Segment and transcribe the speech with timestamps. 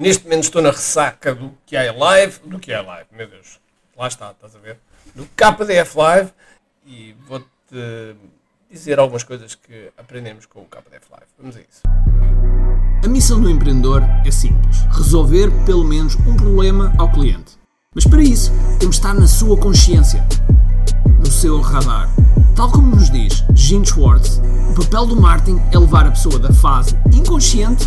[0.00, 3.60] Neste momento estou na ressaca do que é live, do que é live, meu Deus.
[3.94, 4.78] Lá está, estás a ver?
[5.14, 6.30] Do KDF Live
[6.86, 8.16] e vou-te
[8.70, 11.26] dizer algumas coisas que aprendemos com o KDF Live.
[11.38, 11.82] Vamos a isso.
[13.04, 17.58] A missão do empreendedor é simples: resolver pelo menos um problema ao cliente.
[17.94, 20.26] Mas para isso, temos de estar na sua consciência,
[21.18, 22.08] no seu radar.
[22.56, 24.40] Tal como nos diz Gene Schwartz,
[24.70, 27.86] o papel do marketing é levar a pessoa da fase inconsciente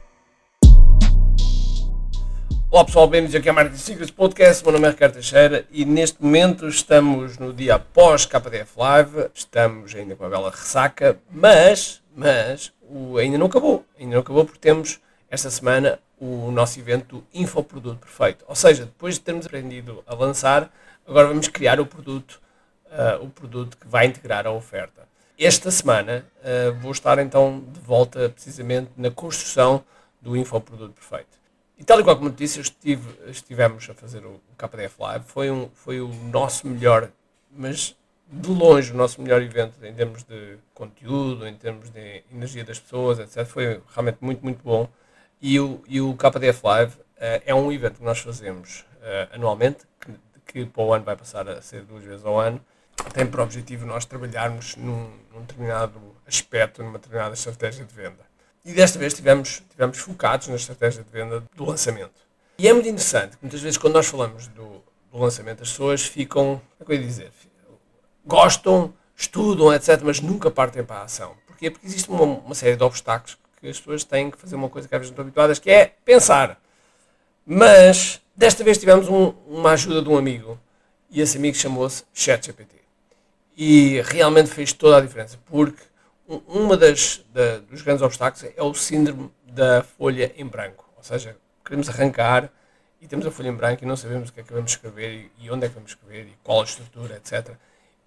[2.71, 4.63] Olá pessoal, bem-vindos aqui ao Marketing Secrets Podcast.
[4.63, 9.29] Meu nome é Ricardo Teixeira e neste momento estamos no dia após KDF Live.
[9.35, 13.85] Estamos ainda com a bela ressaca, mas, mas o, ainda não acabou.
[13.99, 18.45] Ainda não acabou porque temos esta semana o nosso evento Infoproduto Perfeito.
[18.47, 20.73] Ou seja, depois de termos aprendido a lançar,
[21.05, 22.41] agora vamos criar o produto,
[22.85, 25.05] uh, o produto que vai integrar a oferta.
[25.37, 29.83] Esta semana uh, vou estar então de volta precisamente na construção
[30.21, 31.30] do Infoproduto Perfeito.
[31.81, 35.67] E tal e qual como disse, estive, estivemos a fazer o, KDF Live, foi, um,
[35.73, 37.09] foi o nosso melhor,
[37.49, 37.97] mas
[38.31, 42.79] de longe o nosso melhor evento em termos de conteúdo, em termos de energia das
[42.79, 43.43] pessoas, etc.
[43.47, 44.87] Foi realmente muito, muito bom.
[45.41, 49.79] E o, e o KDF Live uh, é um evento que nós fazemos uh, anualmente,
[49.99, 50.13] que,
[50.53, 52.63] que para o ano vai passar a ser duas vezes ao ano.
[53.11, 58.30] Tem por objetivo nós trabalharmos num, num determinado aspecto, numa determinada estratégia de venda.
[58.63, 62.21] E desta vez tivemos, tivemos focados na estratégia de venda do lançamento.
[62.57, 66.61] E é muito interessante, muitas vezes quando nós falamos do, do lançamento, as pessoas ficam,
[66.79, 67.31] é que eu ia dizer,
[68.25, 71.35] gostam, estudam, etc., mas nunca partem para a ação.
[71.47, 71.71] Porquê?
[71.71, 74.87] Porque existe uma, uma série de obstáculos que as pessoas têm que fazer uma coisa
[74.87, 76.59] que às vezes não estão habituadas, que é pensar.
[77.45, 80.59] Mas, desta vez tivemos um, uma ajuda de um amigo,
[81.09, 82.75] e esse amigo chamou-se ChatGPT.
[83.57, 85.81] E realmente fez toda a diferença, porque
[86.47, 90.89] uma das da, dos grandes obstáculos é o síndrome da folha em branco.
[90.95, 92.49] Ou seja, queremos arrancar
[93.01, 95.31] e temos a folha em branco e não sabemos o que é que vamos escrever
[95.37, 97.55] e, onde é que vamos escrever e qual a estrutura, etc.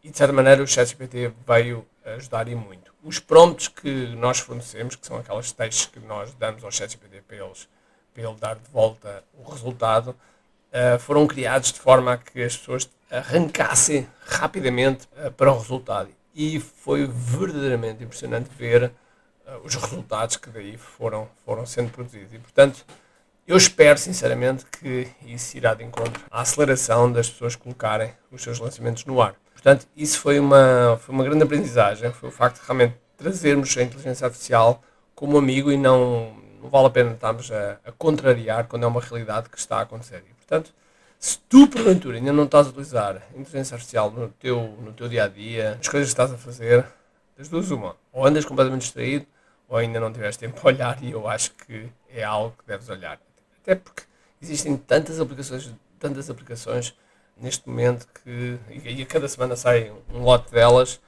[0.03, 2.95] E de certa maneira o ChatGPT veio ajudar e muito.
[3.03, 7.37] Os prompts que nós fornecemos, que são aqueles textos que nós damos ao ChatGPT para,
[7.37, 7.69] eles,
[8.13, 12.57] para ele dar de volta o resultado, uh, foram criados de forma a que as
[12.57, 18.93] pessoas arrancassem rapidamente uh, para o resultado e foi verdadeiramente impressionante ver
[19.47, 22.33] uh, os resultados que daí foram, foram sendo produzidos.
[22.33, 22.85] E, portanto,
[23.47, 28.59] eu espero sinceramente que isso irá de encontro à aceleração das pessoas colocarem os seus
[28.59, 29.35] lançamentos no ar.
[29.53, 33.83] Portanto, isso foi uma, foi uma grande aprendizagem, foi o facto de realmente trazermos a
[33.83, 34.83] inteligência artificial
[35.15, 39.01] como amigo e não, não vale a pena estarmos a, a contrariar quando é uma
[39.01, 40.25] realidade que está a acontecer.
[40.29, 40.75] E, portanto,
[41.25, 45.09] se tu, porventura, ainda não estás a utilizar a inteligência artificial no teu, no teu
[45.09, 46.85] dia a dia, as coisas que estás a fazer,
[47.35, 47.97] das duas, uma.
[48.13, 49.25] Ou andas completamente distraído,
[49.67, 52.91] ou ainda não tiveste tempo para olhar, e eu acho que é algo que deves
[52.91, 53.19] olhar.
[53.63, 54.03] Até porque
[54.43, 56.95] existem tantas aplicações, tantas aplicações
[57.39, 61.01] neste momento que, e a cada semana sai um lote delas,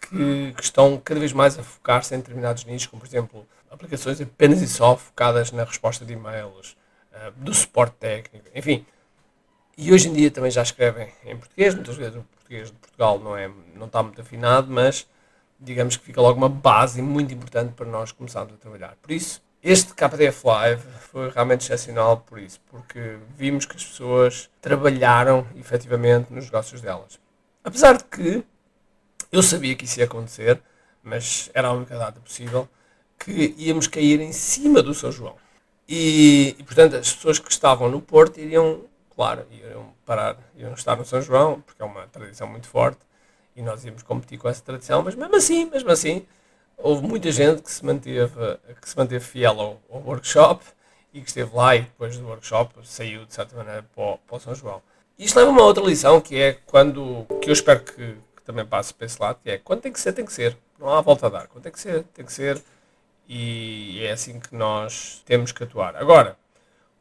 [0.00, 4.20] que, que estão cada vez mais a focar-se em determinados nichos, como por exemplo aplicações
[4.20, 6.76] apenas e só focadas na resposta de e-mails,
[7.12, 8.84] uh, do suporte técnico, enfim
[9.76, 13.18] e hoje em dia também já escrevem em português, muitas vezes o português de Portugal
[13.18, 15.06] não, é, não está muito afinado, mas
[15.58, 18.96] digamos que fica logo uma base muito importante para nós começarmos a trabalhar.
[19.00, 24.50] Por isso, este KDF Live foi realmente excepcional por isso, porque vimos que as pessoas
[24.60, 27.18] trabalharam efetivamente nos negócios delas.
[27.62, 28.44] Apesar de que
[29.30, 30.60] eu sabia que isso ia acontecer,
[31.02, 32.68] mas era a única data possível,
[33.18, 35.36] que íamos cair em cima do São João.
[35.88, 38.84] E, e portanto, as pessoas que estavam no Porto iriam
[39.22, 42.98] claro, iam parar, iam estar no São João, porque é uma tradição muito forte,
[43.54, 46.26] e nós íamos competir com essa tradição, mas mesmo assim, mesmo assim,
[46.76, 48.34] houve muita gente que se manteve,
[48.80, 50.64] que se manteve fiel ao, ao workshop
[51.14, 54.36] e que esteve lá e depois do workshop saiu de certa maneira para o, para
[54.36, 54.82] o São João.
[55.16, 58.66] Isto leva a uma outra lição que é quando, que eu espero que, que, também
[58.66, 60.56] passe para esse lado, que é quando tem que ser, tem que ser.
[60.80, 61.46] Não há volta a dar.
[61.46, 62.60] Quando tem que ser, tem que ser.
[63.28, 65.94] E é assim que nós temos que atuar.
[65.94, 66.36] Agora,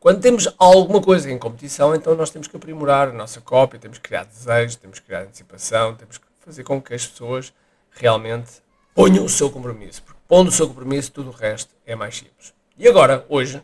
[0.02, 4.00] quando temos alguma coisa em competição, então nós temos que aprimorar a nossa cópia, temos
[4.00, 7.54] que criar desejos, temos que criar antecipação, temos que fazer com que as pessoas
[7.92, 8.64] realmente
[8.96, 10.02] ponham o seu compromisso.
[10.02, 12.52] Porque pondo o seu compromisso, tudo o resto é mais simples.
[12.80, 13.64] E agora, hoje,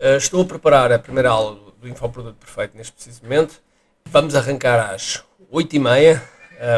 [0.00, 3.62] eh, estou a preparar a primeira aula do, Infoproduto Perfeito neste preciso momento.
[4.06, 5.22] Vamos arrancar às
[5.52, 6.20] 8h30.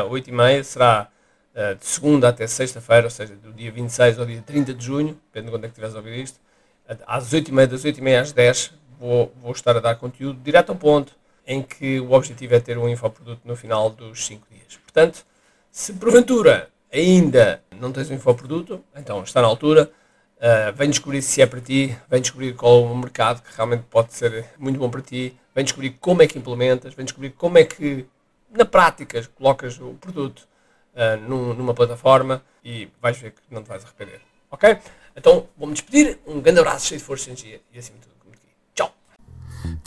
[0.08, 1.08] Uh, 8h30 será
[1.54, 5.18] uh, de segunda até sexta-feira, ou seja, do dia 26 ao dia 30 de junho,
[5.32, 6.38] depende de quando é que estiveres a ouvir isto,
[7.06, 11.16] às 8h30, das 8h30 às 10 vou, vou estar a dar conteúdo direto ao ponto,
[11.46, 14.76] em que o objetivo é ter um infoproduto no final dos 5 dias.
[14.76, 15.24] Portanto,
[15.70, 19.90] se porventura ainda não tens um infoproduto, então está na altura,
[20.36, 23.84] uh, vem descobrir se é para ti, vem descobrir qual é o mercado que realmente
[23.90, 27.56] pode ser muito bom para ti, vem descobrir como é que implementas, vem descobrir como
[27.56, 28.06] é que
[28.50, 30.46] na prática colocas o produto
[30.94, 34.20] uh, num, numa plataforma e vais ver que não te vais arrepender.
[34.50, 34.78] Ok?
[35.16, 38.19] Então vou-me despedir, um grande abraço cheio de força e energia e acima de tudo